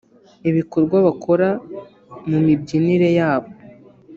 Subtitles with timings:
[0.49, 1.47] ibikorwa bakora
[2.29, 3.49] mu mibyinire yabo